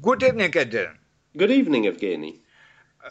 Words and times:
Good 0.00 0.22
evening, 0.22 0.52
Adrian. 0.54 0.96
Good 1.36 1.50
evening, 1.50 1.84
Evgeny. 1.84 2.38
Uh, 3.04 3.10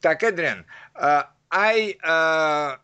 uh 0.00 0.22
Adrian. 0.22 0.64
Uh, 0.96 1.24
I 1.50 1.94
uh, 2.02 2.76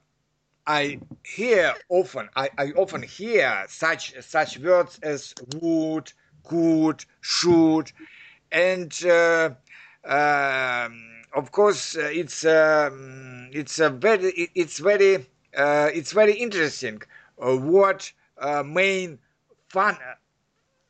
I 0.67 1.01
hear 1.25 1.73
often 1.89 2.29
I, 2.37 2.51
I 2.59 2.73
often 2.73 3.03
hear 3.03 3.65
such 3.67 4.13
such 4.21 4.59
words 4.59 4.99
as 5.03 5.33
would, 5.63 6.13
could, 6.45 7.07
should, 7.23 7.91
and 8.53 8.93
uh, 9.07 9.51
um, 10.05 11.23
of 11.33 11.51
course 11.51 11.97
uh, 11.97 12.11
it's 12.13 12.45
um, 12.45 13.49
it's 13.53 13.79
a 13.79 13.89
very 13.89 14.51
it's 14.55 14.79
very 14.79 15.27
uh, 15.57 15.89
it's 15.95 16.13
very 16.13 16.35
interesting 16.35 17.01
what 17.39 18.13
main 18.63 19.19
fun 19.71 19.97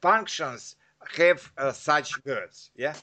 functions 0.01 0.75
have 1.17 1.53
uh, 1.57 1.73
such 1.73 2.25
words. 2.25 2.71
Yeah. 2.77 2.95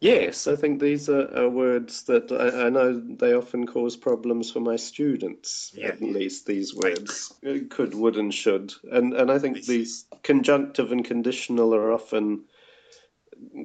Yes, 0.00 0.48
I 0.48 0.56
think 0.56 0.80
these 0.80 1.08
are, 1.08 1.32
are 1.38 1.48
words 1.48 2.02
that 2.04 2.32
I, 2.32 2.66
I, 2.66 2.70
know 2.70 3.00
they 3.00 3.34
often 3.34 3.68
cause 3.68 3.96
problems 3.96 4.50
for 4.50 4.58
my 4.58 4.74
students. 4.74 5.70
Yeah. 5.76 5.88
At 5.88 6.02
least 6.02 6.44
these 6.44 6.74
words 6.74 7.32
uh, 7.46 7.58
could, 7.70 7.94
would, 7.94 8.16
and 8.16 8.34
should, 8.34 8.74
and 8.90 9.14
and 9.14 9.30
I 9.30 9.38
think 9.38 9.64
these 9.64 10.06
conjunctive 10.24 10.90
and 10.90 11.04
conditional 11.04 11.72
are 11.72 11.92
often 11.92 12.46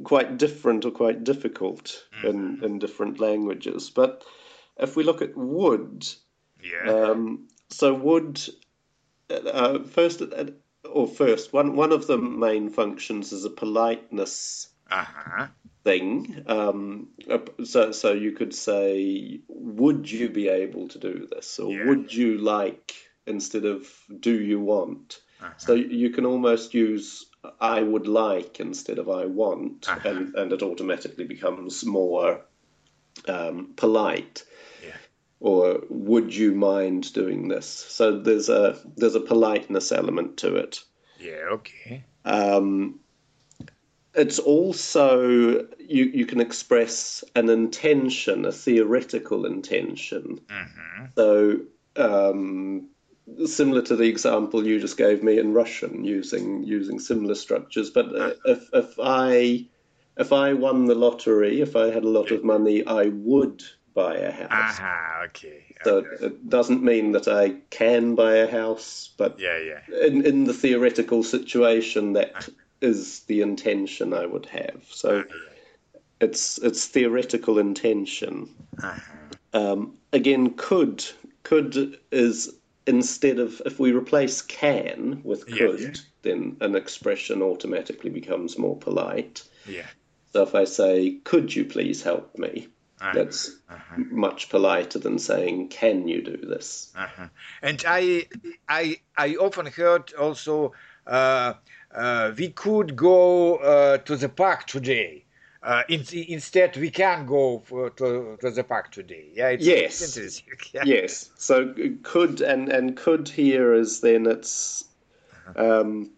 quite 0.04 0.38
different 0.38 0.86
or 0.86 0.92
quite 0.92 1.24
difficult 1.24 2.06
mm-hmm. 2.18 2.28
in 2.28 2.64
in 2.64 2.80
different 2.80 3.20
languages. 3.20 3.90
But 3.90 4.24
if 4.78 4.96
we 4.96 5.04
look 5.04 5.24
at 5.24 5.36
would, 5.36 6.08
yeah. 6.62 6.92
Um, 6.92 7.48
so 7.70 7.96
would 7.96 8.40
uh, 9.32 9.80
first 9.80 10.22
uh, 10.22 10.46
or 10.92 11.08
first 11.08 11.54
one 11.54 11.76
one 11.76 11.92
of 11.92 12.08
the 12.08 12.18
main 12.18 12.70
functions 12.70 13.32
is 13.32 13.46
a 13.46 13.50
politeness. 13.50 14.70
Uh-huh 14.90 15.48
thing. 15.88 16.44
Um, 16.48 17.08
so, 17.64 17.94
so 17.94 18.12
you 18.12 18.34
could 18.34 18.54
say, 18.54 19.40
would 19.48 20.12
you 20.12 20.28
be 20.28 20.50
able 20.50 20.90
to 20.90 21.00
do 21.00 21.28
this, 21.32 21.60
or 21.60 21.72
yeah. 21.72 21.86
would 21.86 22.14
you 22.14 22.40
like 22.40 22.94
instead 23.26 23.64
of 23.64 23.88
do 24.20 24.38
you 24.38 24.60
want? 24.60 25.20
Uh-huh. 25.42 25.54
So 25.58 25.74
you 25.74 26.10
can 26.10 26.26
almost 26.26 26.74
use 26.74 27.26
I 27.62 27.82
would 27.82 28.08
like 28.08 28.60
instead 28.60 29.00
of 29.00 29.10
I 29.10 29.26
want, 29.26 29.88
uh-huh. 29.88 30.10
and 30.10 30.36
and 30.36 30.52
it 30.52 30.62
automatically 30.62 31.26
becomes 31.26 31.86
more 31.86 32.42
um, 33.28 33.74
polite. 33.78 34.44
Yeah. 34.84 34.98
Or 35.40 35.82
would 35.90 36.36
you 36.36 36.54
mind 36.54 37.14
doing 37.14 37.48
this? 37.48 37.68
So 37.68 38.20
there's 38.20 38.50
a 38.50 38.78
there's 38.96 39.16
a 39.16 39.20
politeness 39.20 39.92
element 39.92 40.38
to 40.38 40.56
it. 40.56 40.84
Yeah. 41.20 41.50
Okay. 41.52 42.04
Um, 42.26 43.00
it's 44.16 44.40
also 44.40 45.68
you 45.80 46.06
you 46.06 46.26
can 46.26 46.42
express 46.42 47.24
an 47.36 47.50
intention, 47.50 48.46
a 48.46 48.52
theoretical 48.52 49.46
intention. 49.46 50.42
Mm-hmm. 50.50 51.06
So 51.16 51.60
um, 51.96 52.90
similar 53.46 53.84
to 53.84 53.96
the 53.96 54.10
example 54.10 54.66
you 54.66 54.80
just 54.80 54.98
gave 54.98 55.24
me 55.24 55.38
in 55.38 55.54
Russian, 55.54 56.04
using 56.04 56.64
using 56.64 57.00
similar 57.00 57.36
structures. 57.36 57.92
But 57.92 58.08
uh, 58.20 58.34
if 58.46 58.70
if 58.74 58.96
I 59.00 59.68
if 60.18 60.34
I 60.34 60.54
won 60.54 60.86
the 60.86 60.96
lottery, 60.96 61.62
if 61.62 61.76
I 61.76 61.92
had 61.92 62.04
a 62.04 62.10
lot 62.10 62.32
of 62.32 62.44
money, 62.44 62.86
I 62.86 63.06
would 63.08 63.64
buy 64.02 64.16
a 64.16 64.32
house. 64.32 64.80
Aha, 64.80 65.24
okay. 65.26 65.64
So 65.84 66.06
it 66.22 66.50
doesn't 66.50 66.84
mean 66.84 67.12
that 67.14 67.28
I 67.28 67.56
can 67.70 68.16
buy 68.16 68.36
a 68.36 68.52
house, 68.60 69.10
but 69.18 69.40
yeah, 69.40 69.58
yeah. 69.58 70.06
In 70.06 70.26
in 70.26 70.46
the 70.46 70.54
theoretical 70.54 71.24
situation 71.24 72.14
that 72.14 72.32
uh-huh 72.36 72.52
is 72.82 73.22
the 73.22 73.42
intention 73.42 74.14
I 74.14 74.26
would 74.26 74.46
have. 74.48 74.84
So 74.90 75.26
it's 76.22 76.58
it's 76.60 76.86
theoretical 76.86 77.60
intention. 77.60 78.54
Um, 79.54 79.98
again, 80.14 80.54
could 80.56 81.06
could 81.44 82.00
is 82.12 82.54
instead 82.86 83.40
of 83.40 83.62
if 83.66 83.80
we 83.80 83.92
replace 83.92 84.42
can 84.42 85.22
with 85.24 85.46
could, 85.48 85.80
yeah, 85.80 85.88
yeah. 85.88 85.94
then 86.22 86.58
an 86.62 86.76
expression 86.76 87.42
automatically 87.42 88.10
becomes 88.10 88.58
more 88.58 88.78
polite. 88.78 89.44
Yeah. 89.68 89.88
So 90.34 90.44
if 90.44 90.54
I 90.56 90.66
say, 90.66 91.18
"Could 91.24 91.56
you 91.56 91.66
please 91.66 92.04
help 92.04 92.38
me?" 92.38 92.68
Uh-huh. 93.00 93.12
That's 93.14 93.56
uh-huh. 93.70 94.04
much 94.10 94.50
politer 94.50 94.98
than 95.00 95.20
saying, 95.20 95.70
"Can 95.70 96.08
you 96.08 96.22
do 96.24 96.38
this?" 96.38 96.92
Uh-huh. 96.96 97.28
And 97.62 97.84
I, 97.88 98.26
I, 98.68 99.00
I 99.16 99.36
often 99.36 99.68
heard 99.68 100.14
also 100.14 100.74
uh, 101.06 101.54
uh, 101.94 102.32
we 102.38 102.50
could 102.50 102.96
go 102.96 103.58
uh, 103.58 103.98
to 104.00 104.16
the 104.16 104.30
park 104.30 104.68
today. 104.68 105.24
Uh, 105.64 105.84
in, 105.90 106.04
instead, 106.28 106.78
we 106.78 106.90
can 106.90 107.26
go 107.26 107.60
for, 107.66 107.90
to, 107.90 108.38
to 108.40 108.52
the 108.52 108.64
park 108.64 108.92
today. 108.92 109.30
Yeah, 109.34 109.50
it's, 109.50 109.66
yes, 109.66 110.02
it's 110.02 110.18
interesting. 110.18 110.54
Yeah. 110.74 110.84
Yes, 110.86 111.30
so 111.36 111.74
could 112.04 112.42
and 112.42 112.70
and 112.70 112.96
could 112.96 113.28
here 113.28 113.74
is 113.74 114.02
then 114.02 114.28
it's 114.28 114.86
uh-huh. 115.50 115.82
um, 115.82 116.12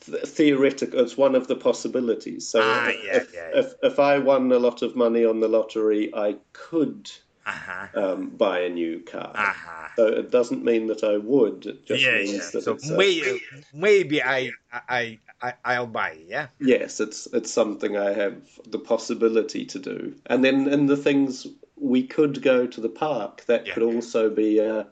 th- 0.00 0.24
theoretical. 0.24 1.00
It's 1.00 1.16
one 1.16 1.34
of 1.34 1.46
the 1.48 1.56
possibilities. 1.56 2.46
So 2.48 2.60
ah, 2.62 2.88
if, 2.88 3.04
yeah, 3.04 3.16
if, 3.16 3.34
yeah, 3.34 3.50
if, 3.54 3.74
if 3.82 3.98
I 3.98 4.18
won 4.18 4.52
a 4.52 4.58
lot 4.58 4.82
of 4.82 4.96
money 4.96 5.24
on 5.24 5.40
the 5.40 5.48
lottery, 5.48 6.14
I 6.14 6.36
could 6.52 7.10
uh-huh. 7.46 7.86
um, 7.94 8.30
buy 8.30 8.60
a 8.60 8.68
new 8.68 9.00
car. 9.00 9.32
Uh-huh. 9.34 9.88
So 9.96 10.06
it 10.06 10.30
doesn't 10.30 10.64
mean 10.64 10.86
that 10.86 11.02
I 11.04 11.16
would. 11.16 11.66
It 11.66 11.86
just 11.86 12.04
yeah, 12.04 12.18
means 12.18 12.32
yeah. 12.32 12.50
that 12.52 12.62
so 12.62 12.72
it's 12.72 12.88
may, 12.90 13.40
maybe 13.72 14.22
I, 14.22 14.50
I 14.72 15.18
I 15.42 15.54
I'll 15.64 15.86
buy. 15.86 16.18
Yeah. 16.26 16.48
Yes, 16.60 17.00
it's 17.00 17.26
it's 17.32 17.52
something 17.52 17.96
I 17.96 18.12
have 18.12 18.36
the 18.66 18.78
possibility 18.78 19.64
to 19.66 19.78
do. 19.78 20.14
And 20.26 20.44
then 20.44 20.68
in 20.68 20.86
the 20.86 20.96
things 20.96 21.46
we 21.76 22.02
could 22.06 22.42
go 22.42 22.66
to 22.66 22.80
the 22.80 22.88
park, 22.88 23.44
that 23.46 23.66
yeah. 23.66 23.74
could 23.74 23.82
also 23.82 24.30
be 24.30 24.58
a 24.58 24.86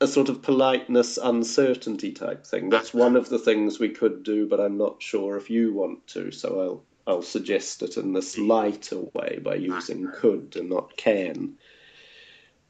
a 0.00 0.06
sort 0.06 0.28
of 0.28 0.42
politeness 0.42 1.16
uncertainty 1.16 2.12
type 2.12 2.46
thing. 2.46 2.68
That's 2.68 2.92
one 2.92 3.16
of 3.16 3.28
the 3.28 3.38
things 3.38 3.78
we 3.78 3.88
could 3.88 4.22
do, 4.22 4.46
but 4.46 4.60
I'm 4.60 4.76
not 4.76 5.02
sure 5.02 5.36
if 5.36 5.48
you 5.48 5.72
want 5.72 6.06
to. 6.08 6.30
So 6.30 6.60
I'll 6.60 6.84
I'll 7.06 7.22
suggest 7.22 7.82
it 7.82 7.96
in 7.96 8.12
this 8.12 8.36
lighter 8.36 8.98
way 9.14 9.38
by 9.42 9.54
using 9.54 10.10
could 10.12 10.56
and 10.56 10.68
not 10.68 10.96
can. 10.96 11.56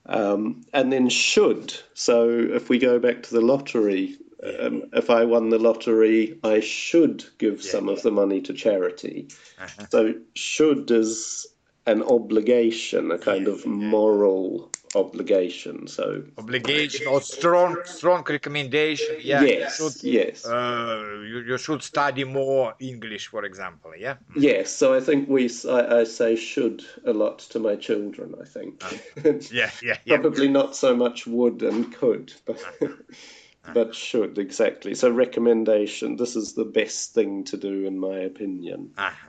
Um, 0.04 0.65
and 0.72 0.92
then 0.92 1.09
should. 1.09 1.75
So 1.94 2.28
if 2.28 2.69
we 2.69 2.78
go 2.78 2.98
back 2.98 3.25
to 3.25 3.34
the 3.34 3.41
lottery, 3.41 4.19
um, 4.42 4.84
if 4.92 5.10
I 5.10 5.25
won 5.25 5.48
the 5.48 5.59
lottery, 5.59 6.38
I 6.44 6.60
should 6.60 7.25
give 7.38 7.65
yeah, 7.65 7.70
some 7.72 7.86
yeah. 7.86 7.94
of 7.94 8.03
the 8.03 8.10
money 8.10 8.42
to 8.42 8.53
charity. 8.53 9.28
Uh-huh. 9.59 9.86
So 9.91 10.15
should 10.34 10.91
is 10.91 11.47
an 11.86 12.03
obligation, 12.03 13.10
a 13.10 13.19
kind 13.19 13.47
yeah, 13.47 13.54
of 13.54 13.66
moral 13.66 14.70
obligation. 14.96 15.86
So 15.86 16.22
obligation 16.38 17.06
or 17.06 17.20
strong 17.20 17.76
strong 17.84 18.24
recommendation. 18.28 19.16
Yeah. 19.20 19.42
Yes. 19.42 19.78
You 19.78 19.90
should, 19.90 20.02
yes. 20.02 20.46
Uh, 20.46 21.20
you, 21.26 21.38
you 21.40 21.58
should 21.58 21.82
study 21.82 22.24
more 22.24 22.74
English, 22.80 23.28
for 23.28 23.44
example. 23.44 23.92
Yeah. 23.96 24.14
Mm. 24.34 24.42
Yes. 24.42 24.70
So 24.70 24.94
I 24.94 25.00
think 25.00 25.28
we 25.28 25.50
I, 25.68 26.00
I 26.00 26.04
say 26.04 26.36
should 26.36 26.84
a 27.04 27.12
lot 27.12 27.38
to 27.50 27.58
my 27.58 27.76
children. 27.76 28.34
I 28.40 28.44
think. 28.44 28.82
Uh, 28.84 29.32
yeah, 29.50 29.70
yeah, 29.82 29.98
yeah. 30.04 30.18
Probably 30.18 30.48
not 30.48 30.74
so 30.76 30.96
much 30.96 31.26
would 31.26 31.62
and 31.62 31.92
could, 31.92 32.32
but. 32.44 32.60
Uh-huh. 32.62 32.88
but 33.74 33.94
should 33.96 34.38
exactly 34.38 34.94
so 34.94 35.10
recommendation 35.10 36.14
this 36.14 36.36
is 36.36 36.52
the 36.52 36.64
best 36.64 37.14
thing 37.14 37.42
to 37.42 37.56
do 37.56 37.84
in 37.84 37.98
my 37.98 38.18
opinion 38.18 38.92
uh-huh. 38.96 39.26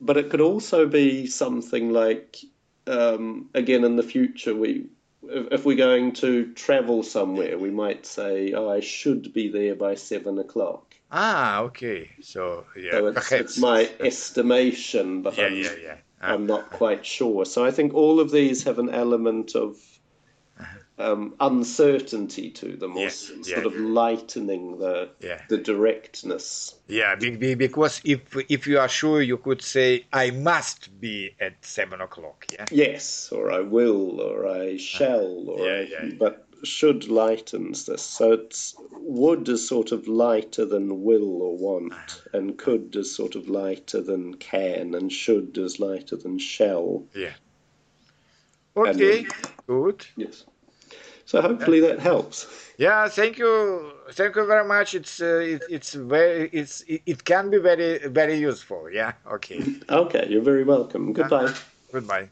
but 0.00 0.16
it 0.16 0.28
could 0.28 0.40
also 0.40 0.88
be 0.88 1.24
something 1.24 1.92
like 1.92 2.38
um, 2.86 3.48
again 3.54 3.84
in 3.84 3.96
the 3.96 4.02
future 4.02 4.54
we 4.54 4.86
if 5.28 5.64
we're 5.64 5.76
going 5.76 6.12
to 6.14 6.52
travel 6.54 7.02
somewhere, 7.02 7.58
we 7.58 7.70
might 7.70 8.06
say, 8.06 8.52
"Oh, 8.52 8.68
I 8.68 8.80
should 8.80 9.32
be 9.32 9.48
there 9.48 9.74
by 9.74 9.94
seven 9.94 10.38
o'clock." 10.38 10.94
Ah, 11.10 11.60
okay. 11.60 12.10
So 12.20 12.64
yeah, 12.76 12.92
so 12.92 13.06
it's, 13.06 13.32
it's, 13.32 13.58
my 13.58 13.90
estimation, 14.00 15.22
but 15.22 15.36
yeah, 15.36 15.46
I'm, 15.46 15.54
yeah, 15.54 15.74
yeah. 15.82 15.96
Uh, 16.22 16.34
I'm 16.34 16.46
not 16.46 16.70
quite 16.70 17.04
sure. 17.04 17.44
So 17.44 17.64
I 17.64 17.70
think 17.70 17.94
all 17.94 18.20
of 18.20 18.30
these 18.30 18.64
have 18.64 18.78
an 18.78 18.90
element 18.90 19.54
of 19.54 19.76
um, 20.98 21.34
uncertainty 21.40 22.50
to 22.50 22.76
them, 22.76 22.96
or 22.96 23.04
yeah, 23.04 23.08
sort 23.08 23.46
yeah, 23.46 23.58
of 23.58 23.76
lightening 23.76 24.78
the 24.78 25.10
yeah. 25.20 25.42
the 25.48 25.58
directness. 25.58 26.74
Yeah, 26.88 27.14
because 27.16 28.00
if 28.04 28.20
if 28.48 28.66
you 28.66 28.78
are 28.78 28.88
sure, 28.88 29.20
you 29.20 29.36
could 29.36 29.62
say, 29.62 30.06
"I 30.12 30.30
must 30.30 30.98
be 31.00 31.34
at 31.40 31.64
seven 31.64 32.00
o'clock." 32.00 32.46
Yeah. 32.52 32.64
Yes, 32.70 33.30
or 33.30 33.52
I 33.52 33.60
will, 33.60 34.20
or 34.20 34.46
I 34.46 34.76
shall, 34.78 35.50
or 35.50 35.66
yeah, 35.66 35.80
yeah. 35.82 36.10
but 36.18 36.46
should 36.64 37.08
lightens 37.08 37.84
this. 37.84 38.02
So 38.02 38.32
it's 38.32 38.74
would 38.92 39.48
is 39.48 39.68
sort 39.68 39.92
of 39.92 40.08
lighter 40.08 40.64
than 40.64 41.04
will 41.04 41.42
or 41.42 41.56
want, 41.56 41.92
uh-huh. 41.92 42.38
and 42.38 42.56
could 42.56 42.96
is 42.96 43.14
sort 43.14 43.34
of 43.34 43.48
lighter 43.48 44.00
than 44.00 44.34
can, 44.34 44.94
and 44.94 45.12
should 45.12 45.58
is 45.58 45.78
lighter 45.78 46.16
than 46.16 46.38
shall. 46.38 47.04
Yeah. 47.14 47.34
Okay. 48.76 49.22
Then, 49.22 49.28
good. 49.66 50.06
Yes. 50.16 50.44
So 51.26 51.42
hopefully 51.42 51.80
that 51.80 51.98
helps. 51.98 52.46
Yeah, 52.78 53.08
thank 53.08 53.36
you, 53.36 53.92
thank 54.12 54.36
you 54.36 54.46
very 54.46 54.66
much. 54.66 54.94
It's 54.94 55.20
uh, 55.20 55.42
it, 55.54 55.62
it's 55.68 55.92
very 55.92 56.48
it's 56.52 56.82
it, 56.82 57.02
it, 57.04 57.24
can 57.24 57.50
be 57.50 57.58
very 57.58 57.98
very 58.06 58.36
useful. 58.36 58.88
Yeah. 58.90 59.12
Okay. 59.30 59.60
Okay, 59.90 60.26
you're 60.30 60.42
very 60.42 60.64
welcome. 60.64 61.12
Goodbye. 61.12 61.52
Goodbye. 61.92 62.28